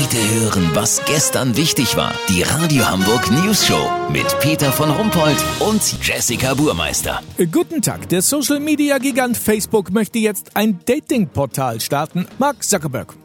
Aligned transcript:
Heute 0.00 0.16
hören, 0.40 0.70
was 0.74 1.04
gestern 1.06 1.56
wichtig 1.56 1.96
war. 1.96 2.14
Die 2.28 2.42
Radio 2.42 2.88
Hamburg 2.88 3.28
News 3.32 3.66
Show 3.66 3.90
mit 4.12 4.26
Peter 4.38 4.70
von 4.70 4.90
Rumpold 4.90 5.36
und 5.58 5.82
Jessica 6.06 6.54
Burmeister. 6.54 7.20
Guten 7.50 7.82
Tag. 7.82 8.08
Der 8.08 8.22
Social 8.22 8.60
Media 8.60 8.98
Gigant 8.98 9.36
Facebook 9.36 9.90
möchte 9.90 10.20
jetzt 10.20 10.56
ein 10.56 10.78
Dating-Portal 10.86 11.80
starten. 11.80 12.28
Mark 12.38 12.62
Zuckerberg. 12.62 13.16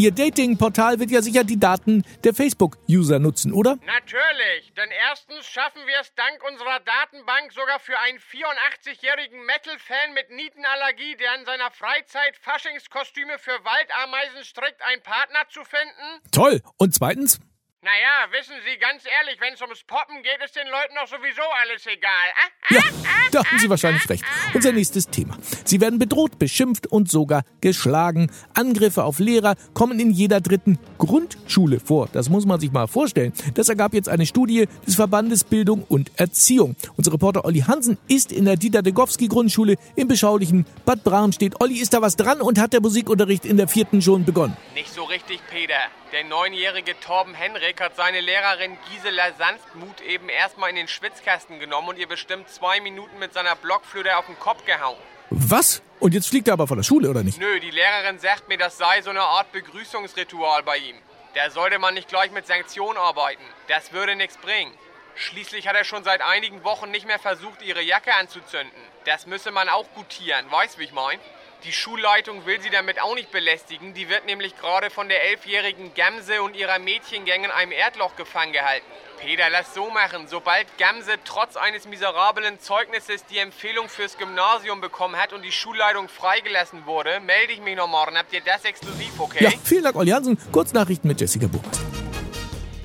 Ihr 0.00 0.12
Dating-Portal 0.12 0.98
wird 0.98 1.10
ja 1.10 1.20
sicher 1.20 1.44
die 1.44 1.60
Daten 1.60 2.04
der 2.24 2.32
Facebook-User 2.32 3.18
nutzen, 3.18 3.52
oder? 3.52 3.76
Natürlich, 3.84 4.72
denn 4.72 4.88
erstens 5.10 5.44
schaffen 5.44 5.82
wir 5.84 6.00
es 6.00 6.14
dank 6.14 6.42
unserer 6.50 6.80
Datenbank 6.80 7.52
sogar 7.52 7.78
für 7.80 7.98
einen 7.98 8.18
84-jährigen 8.18 9.44
Metal-Fan 9.44 10.14
mit 10.14 10.30
Nietenallergie, 10.30 11.16
der 11.16 11.38
in 11.38 11.44
seiner 11.44 11.70
Freizeit 11.70 12.34
Faschingskostüme 12.40 13.38
für 13.38 13.52
Waldameisen 13.62 14.42
strickt, 14.42 14.80
einen 14.80 15.02
Partner 15.02 15.40
zu 15.50 15.64
finden. 15.64 16.24
Toll. 16.32 16.62
Und 16.78 16.94
zweitens? 16.94 17.38
Naja, 17.82 18.28
wissen 18.38 18.52
Sie, 18.66 18.76
ganz 18.76 19.04
ehrlich, 19.06 19.40
wenn 19.40 19.54
es 19.54 19.62
ums 19.62 19.82
Poppen 19.84 20.22
geht, 20.22 20.36
ist 20.44 20.54
den 20.54 20.66
Leuten 20.66 20.94
doch 21.00 21.08
sowieso 21.08 21.40
alles 21.62 21.86
egal. 21.86 22.28
Ah, 22.36 22.74
Ja, 22.74 22.82
da 23.32 23.38
haben 23.42 23.58
Sie 23.58 23.70
wahrscheinlich 23.70 24.06
recht. 24.10 24.22
Unser 24.52 24.72
nächstes 24.72 25.08
Thema. 25.08 25.38
Sie 25.64 25.80
werden 25.80 25.98
bedroht, 25.98 26.38
beschimpft 26.38 26.88
und 26.88 27.10
sogar 27.10 27.42
geschlagen. 27.62 28.30
Angriffe 28.52 29.04
auf 29.04 29.18
Lehrer 29.18 29.54
kommen 29.72 29.98
in 29.98 30.10
jeder 30.10 30.42
dritten 30.42 30.78
Grundschule 30.98 31.80
vor. 31.80 32.10
Das 32.12 32.28
muss 32.28 32.44
man 32.44 32.60
sich 32.60 32.70
mal 32.70 32.86
vorstellen. 32.86 33.32
Das 33.54 33.70
ergab 33.70 33.94
jetzt 33.94 34.10
eine 34.10 34.26
Studie 34.26 34.68
des 34.86 34.96
Verbandes 34.96 35.44
Bildung 35.44 35.82
und 35.88 36.10
Erziehung. 36.20 36.76
Unser 36.98 37.14
Reporter 37.14 37.46
Olli 37.46 37.60
Hansen 37.60 37.96
ist 38.08 38.30
in 38.30 38.44
der 38.44 38.56
Dieter-Degowski 38.56 39.28
Grundschule 39.28 39.76
im 39.96 40.06
beschaulichen 40.06 40.66
Bad 40.84 41.02
Bramstedt. 41.02 41.58
Olli, 41.62 41.78
ist 41.80 41.94
da 41.94 42.02
was 42.02 42.16
dran 42.16 42.42
und 42.42 42.58
hat 42.58 42.74
der 42.74 42.82
Musikunterricht 42.82 43.46
in 43.46 43.56
der 43.56 43.68
vierten 43.68 44.02
schon 44.02 44.26
begonnen? 44.26 44.54
Nicht 44.74 44.92
so 44.92 45.04
richtig, 45.04 45.40
Peter. 45.48 45.78
Der 46.12 46.24
neunjährige 46.24 46.98
Torben 46.98 47.34
Henrik 47.70 47.82
hat 47.82 47.94
seine 47.94 48.20
Lehrerin 48.20 48.76
Gisela 48.90 49.32
Sanftmut 49.38 50.00
eben 50.00 50.28
erstmal 50.28 50.70
in 50.70 50.76
den 50.76 50.88
Schwitzkasten 50.88 51.60
genommen 51.60 51.90
und 51.90 51.98
ihr 51.98 52.08
bestimmt 52.08 52.48
zwei 52.48 52.80
Minuten 52.80 53.16
mit 53.20 53.32
seiner 53.32 53.54
Blockflöte 53.54 54.16
auf 54.16 54.26
den 54.26 54.36
Kopf 54.40 54.64
gehauen. 54.64 54.98
Was? 55.30 55.80
Und 56.00 56.12
jetzt 56.12 56.30
fliegt 56.30 56.48
er 56.48 56.54
aber 56.54 56.66
von 56.66 56.78
der 56.78 56.82
Schule, 56.82 57.08
oder 57.08 57.22
nicht? 57.22 57.38
Nö, 57.38 57.60
die 57.60 57.70
Lehrerin 57.70 58.18
sagt 58.18 58.48
mir, 58.48 58.58
das 58.58 58.76
sei 58.76 59.02
so 59.02 59.10
eine 59.10 59.22
Art 59.22 59.52
Begrüßungsritual 59.52 60.64
bei 60.64 60.78
ihm. 60.78 60.96
Da 61.34 61.48
sollte 61.50 61.78
man 61.78 61.94
nicht 61.94 62.08
gleich 62.08 62.32
mit 62.32 62.44
Sanktionen 62.44 62.98
arbeiten. 62.98 63.44
Das 63.68 63.92
würde 63.92 64.16
nichts 64.16 64.36
bringen. 64.38 64.74
Schließlich 65.14 65.68
hat 65.68 65.76
er 65.76 65.84
schon 65.84 66.02
seit 66.02 66.22
einigen 66.22 66.64
Wochen 66.64 66.90
nicht 66.90 67.06
mehr 67.06 67.20
versucht, 67.20 67.62
ihre 67.62 67.82
Jacke 67.82 68.12
anzuzünden. 68.14 68.82
Das 69.04 69.28
müsse 69.28 69.52
man 69.52 69.68
auch 69.68 69.86
gutieren, 69.94 70.50
weißt 70.50 70.80
wie 70.80 70.84
ich 70.84 70.92
mein? 70.92 71.20
Die 71.64 71.72
Schulleitung 71.72 72.46
will 72.46 72.58
sie 72.60 72.70
damit 72.70 73.02
auch 73.02 73.14
nicht 73.14 73.30
belästigen. 73.30 73.92
Die 73.92 74.08
wird 74.08 74.24
nämlich 74.24 74.56
gerade 74.56 74.88
von 74.88 75.10
der 75.10 75.24
elfjährigen 75.30 75.92
Gamse 75.94 76.42
und 76.42 76.56
ihrer 76.56 76.78
Mädchengang 76.78 77.44
in 77.44 77.50
einem 77.50 77.72
Erdloch 77.72 78.16
gefangen 78.16 78.52
gehalten. 78.52 78.86
Peter, 79.20 79.50
lass 79.50 79.74
so 79.74 79.90
machen. 79.90 80.26
Sobald 80.26 80.66
Gamse 80.78 81.12
trotz 81.24 81.56
eines 81.56 81.86
miserablen 81.86 82.58
Zeugnisses 82.60 83.26
die 83.26 83.36
Empfehlung 83.36 83.90
fürs 83.90 84.16
Gymnasium 84.16 84.80
bekommen 84.80 85.16
hat 85.16 85.34
und 85.34 85.42
die 85.42 85.52
Schulleitung 85.52 86.08
freigelassen 86.08 86.86
wurde, 86.86 87.20
melde 87.20 87.52
ich 87.52 87.60
mich 87.60 87.76
noch 87.76 87.88
morgen. 87.88 88.16
Habt 88.16 88.32
ihr 88.32 88.40
das 88.40 88.64
exklusiv, 88.64 89.20
okay? 89.20 89.44
Ja, 89.44 89.50
vielen 89.62 89.84
Dank, 89.84 89.96
Olli 89.96 90.12
Hansen. 90.12 90.38
Kurznachrichten 90.50 91.08
mit 91.08 91.20
Jessica 91.20 91.46
Buchmeister. 91.46 91.89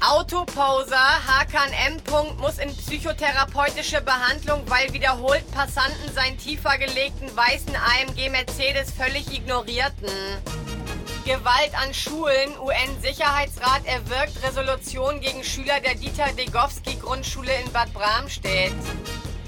Autoposer 0.07 0.95
Hakan 1.25 1.71
M. 1.87 1.97
muss 2.37 2.59
in 2.59 2.69
psychotherapeutische 2.75 4.01
Behandlung, 4.01 4.61
weil 4.67 4.93
wiederholt 4.93 5.49
Passanten 5.51 6.13
seinen 6.13 6.37
tiefer 6.37 6.77
gelegten 6.77 7.35
weißen 7.35 7.75
AMG 7.75 8.29
Mercedes 8.29 8.91
völlig 8.91 9.33
ignorierten. 9.33 10.11
Gewalt 11.25 11.73
an 11.73 11.91
Schulen. 11.91 12.55
UN-Sicherheitsrat 12.59 13.83
erwirkt 13.85 14.43
Resolution 14.43 15.21
gegen 15.21 15.43
Schüler 15.43 15.79
der 15.79 15.95
Dieter-Degowski-Grundschule 15.95 17.53
in 17.65 17.71
Bad 17.71 17.91
Bramstedt. 17.93 18.75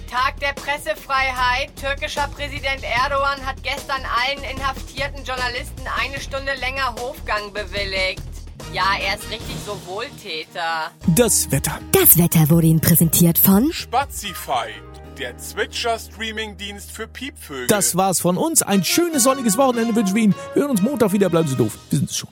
Tag 0.10 0.40
der 0.40 0.54
Pressefreiheit. 0.54 1.70
Türkischer 1.80 2.28
Präsident 2.30 2.84
Erdogan 2.84 3.46
hat 3.46 3.62
gestern 3.62 4.02
allen 4.26 4.44
inhaftierten 4.44 5.24
Journalisten 5.24 5.86
eine 6.02 6.20
Stunde 6.20 6.56
länger 6.56 6.96
Hofgang 6.96 7.54
bewilligt. 7.54 8.37
Ja, 8.74 8.84
er 9.02 9.16
ist 9.16 9.30
richtig 9.32 9.56
so 9.66 9.78
Wohltäter. 9.86 10.92
Das 11.16 11.50
Wetter. 11.52 11.80
Das 11.92 12.18
Wetter 12.18 12.50
wurde 12.50 12.68
Ihnen 12.68 12.82
präsentiert 12.82 13.38
von 13.40 13.72
Spazify, 13.72 14.70
der 15.18 15.38
Zwitscher-Streaming-Dienst 15.38 16.92
für 16.92 17.08
Piepvögel. 17.08 17.68
Das 17.68 17.96
war's 17.96 18.20
von 18.20 18.38
uns. 18.38 18.62
Ein 18.62 18.84
schönes 18.84 19.24
sonniges 19.24 19.58
Wochenende 19.58 19.96
wünschen 19.96 20.16
wir 20.16 20.24
Ihnen. 20.24 20.36
Wir 20.54 20.64
hören 20.64 20.72
uns 20.72 20.82
Montag 20.82 21.14
wieder. 21.14 21.30
Bleiben 21.30 21.48
Sie 21.48 21.56
doof. 21.56 21.78
Wir 21.90 22.00
sind 22.00 22.10
es 22.10 22.18
schon. 22.18 22.30